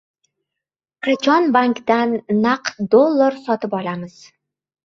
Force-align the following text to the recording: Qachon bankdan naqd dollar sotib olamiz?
Qachon 1.07 1.51
bankdan 1.57 2.17
naqd 2.47 2.81
dollar 2.97 3.41
sotib 3.47 3.77
olamiz? 3.83 4.19